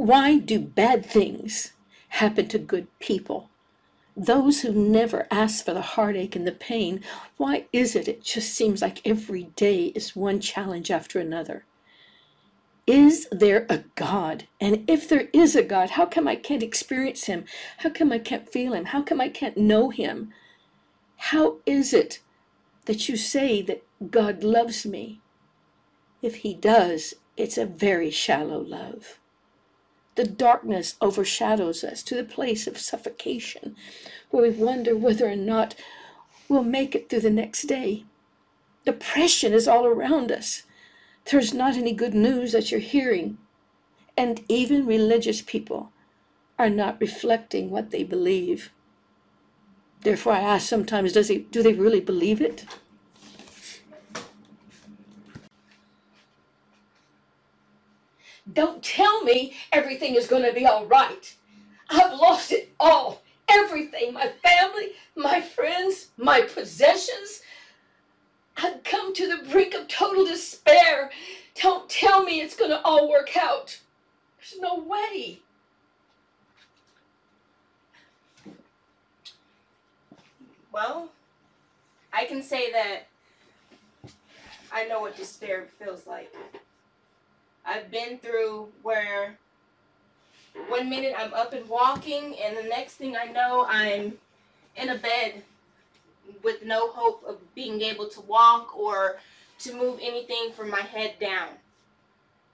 [0.00, 1.74] Why do bad things
[2.08, 3.50] happen to good people?
[4.16, 7.04] Those who never ask for the heartache and the pain,
[7.36, 11.66] why is it it just seems like every day is one challenge after another?
[12.86, 14.48] Is there a God?
[14.58, 17.44] And if there is a God, how come I can't experience Him?
[17.76, 18.86] How come I can't feel Him?
[18.86, 20.32] How come I can't know Him?
[21.18, 22.22] How is it
[22.86, 25.20] that you say that God loves me?
[26.22, 29.19] If He does, it's a very shallow love.
[30.20, 33.74] The darkness overshadows us to the place of suffocation,
[34.28, 35.74] where we wonder whether or not
[36.46, 38.04] we'll make it through the next day.
[38.84, 40.64] Depression is all around us.
[41.24, 43.38] There's not any good news that you're hearing.
[44.14, 45.90] And even religious people
[46.58, 48.72] are not reflecting what they believe.
[50.02, 52.66] Therefore, I ask sometimes, does he, do they really believe it?
[58.52, 61.34] Don't tell me everything is going to be all right.
[61.88, 63.22] I've lost it all.
[63.48, 67.42] Everything my family, my friends, my possessions.
[68.56, 71.10] I've come to the brink of total despair.
[71.60, 73.80] Don't tell me it's going to all work out.
[74.38, 75.40] There's no way.
[80.72, 81.10] Well,
[82.12, 83.08] I can say that
[84.72, 86.32] I know what despair feels like.
[87.70, 89.38] I've been through where
[90.68, 94.18] one minute I'm up and walking, and the next thing I know, I'm
[94.74, 95.44] in a bed
[96.42, 99.20] with no hope of being able to walk or
[99.60, 101.50] to move anything from my head down.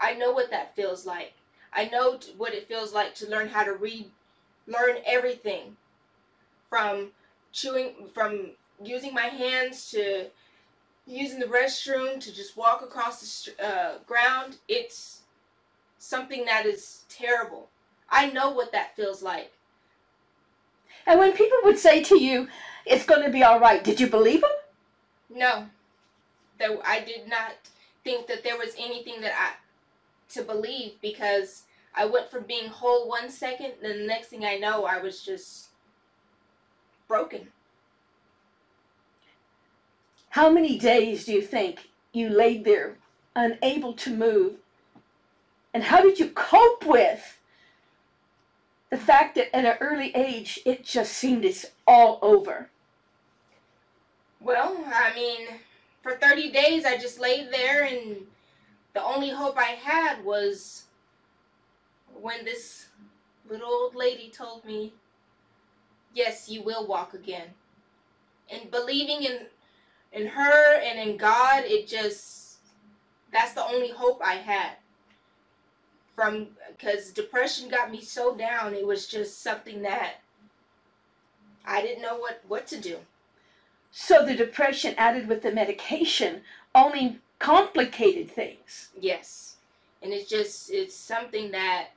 [0.00, 1.34] I know what that feels like.
[1.74, 4.10] I know what it feels like to learn how to read,
[4.66, 5.76] learn everything
[6.70, 7.08] from
[7.52, 8.52] chewing, from
[8.82, 10.28] using my hands to
[11.06, 14.58] using the restroom to just walk across the uh, ground.
[14.68, 15.20] It's
[15.98, 17.68] something that is terrible.
[18.10, 19.52] I know what that feels like.
[21.06, 22.48] And when people would say to you,
[22.86, 24.50] it's going to be all right, did you believe them?
[25.30, 25.66] No.
[26.58, 27.52] That I did not
[28.04, 29.54] think that there was anything that I
[30.34, 34.56] to believe because I went from being whole one second, and the next thing I
[34.56, 35.68] know, I was just
[37.06, 37.48] broken.
[40.32, 42.96] How many days do you think you laid there
[43.36, 44.54] unable to move?
[45.74, 47.38] And how did you cope with
[48.88, 52.70] the fact that at an early age it just seemed it's all over?
[54.40, 55.48] Well, I mean,
[56.02, 58.26] for 30 days I just laid there and
[58.94, 60.84] the only hope I had was
[62.18, 62.86] when this
[63.50, 64.94] little old lady told me,
[66.14, 67.48] yes, you will walk again.
[68.50, 69.40] And believing in
[70.12, 72.58] in her and in God, it just
[73.32, 74.72] that's the only hope I had.
[76.14, 80.16] From because depression got me so down, it was just something that
[81.64, 82.98] I didn't know what what to do.
[83.90, 86.42] So the depression added with the medication
[86.74, 88.90] only complicated things.
[88.98, 89.56] Yes.
[90.02, 91.88] And it's just it's something that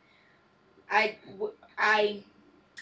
[0.89, 1.17] I
[1.77, 2.23] I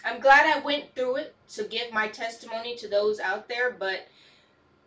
[0.04, 4.06] I'm glad I went through it to give my testimony to those out there, but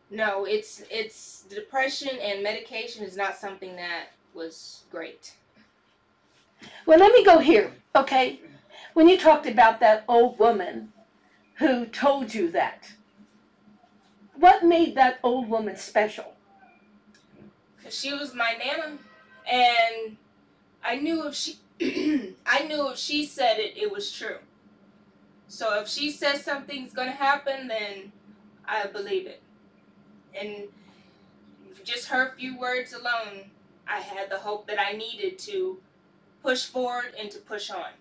[0.09, 5.33] no, it's it's depression and medication is not something that was great.
[6.85, 8.39] Well, let me go here, okay?
[8.93, 10.93] When you talked about that old woman
[11.55, 12.93] who told you that,
[14.35, 16.33] what made that old woman special?
[17.83, 18.97] Cause she was my nana,
[19.45, 20.17] and
[20.83, 21.57] I knew if she,
[22.45, 24.37] I knew if she said it, it was true.
[25.47, 28.11] So if she says something's gonna happen, then
[28.65, 29.41] I believe it
[30.33, 30.63] and
[31.83, 33.51] just her few words alone,
[33.87, 35.77] I had the hope that I needed to
[36.43, 37.91] push forward and to push on.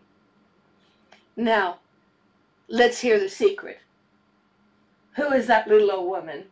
[1.37, 1.79] Now,
[2.69, 3.81] let's hear the secret.
[5.17, 6.45] Who is that little old woman?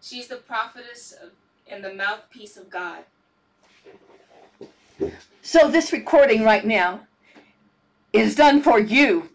[0.00, 1.30] She's the prophetess of,
[1.70, 3.04] and the mouthpiece of God.
[5.42, 7.06] So this recording right now
[8.12, 9.28] is done for you.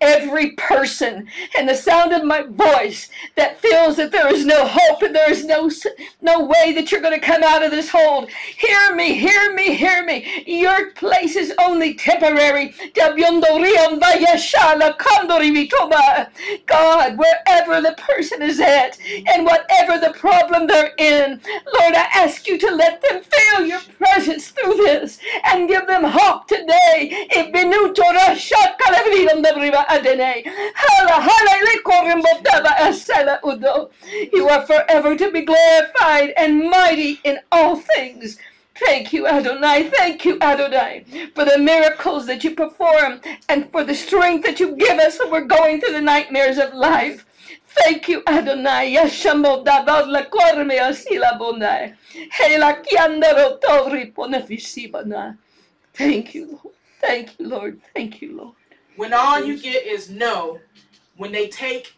[0.00, 5.02] Every person and the sound of my voice that feels that there is no hope
[5.02, 5.70] and there is no
[6.22, 8.30] no way that you're going to come out of this hold.
[8.30, 10.44] Hear me, hear me, hear me.
[10.46, 12.74] Your place is only temporary.
[12.94, 13.16] God,
[17.18, 21.40] wherever the person is at and whatever the problem they're in,
[21.74, 26.04] Lord, I ask you to let them feel your presence through this and give them
[26.04, 27.28] hope today.
[33.44, 33.90] Udo.
[34.32, 38.38] You are forever to be glorified and mighty in all things.
[38.74, 39.90] Thank you, Adonai.
[39.90, 41.04] Thank you, Adonai,
[41.34, 45.30] for the miracles that you perform and for the strength that you give us when
[45.30, 47.26] we're going through the nightmares of life.
[47.82, 48.94] Thank you, Adonai.
[48.94, 51.94] Yashamo dabad la korme asila bonai.
[52.30, 55.36] Hela kiandaro tovri ponefisibana.
[55.94, 56.74] Thank you, Lord.
[57.00, 57.80] Thank you, Lord.
[57.94, 58.54] Thank you, Lord.
[59.00, 60.60] When all you get is no,
[61.16, 61.96] when they take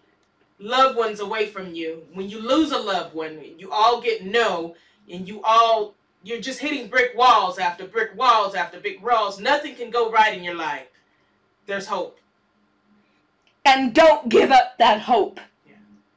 [0.60, 4.76] loved ones away from you, when you lose a loved one, you all get no,
[5.10, 9.40] and you all you're just hitting brick walls after brick walls after brick walls.
[9.40, 10.86] Nothing can go right in your life.
[11.66, 12.20] There's hope.
[13.64, 15.40] And don't give up that hope.
[15.66, 15.74] Yeah.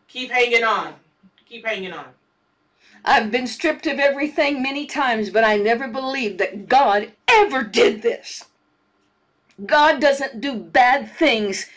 [0.07, 0.93] Keep hanging on.
[1.47, 2.09] Keep hanging on.
[3.03, 8.03] I've been stripped of everything many times, but I never believed that God ever did
[8.03, 8.43] this.
[9.63, 11.67] God doesn't do bad things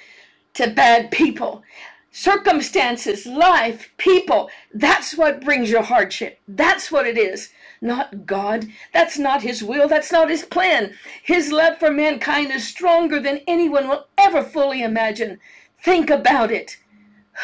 [0.54, 1.62] to bad people.
[2.10, 6.40] Circumstances, life, people, that's what brings you hardship.
[6.48, 7.50] That's what it is.
[7.80, 8.66] Not God.
[8.92, 9.86] That's not His will.
[9.86, 10.94] That's not His plan.
[11.22, 15.38] His love for mankind is stronger than anyone will ever fully imagine.
[15.80, 16.78] Think about it.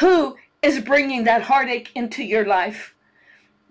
[0.01, 2.95] Who is bringing that heartache into your life?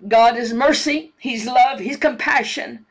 [0.07, 2.85] God is mercy, He's love, He's compassion.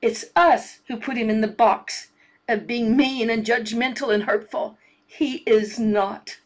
[0.00, 2.08] It's us who put Him in the box
[2.48, 4.78] of being mean and judgmental and hurtful.
[5.06, 6.38] He is not.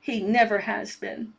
[0.00, 1.34] He never has been.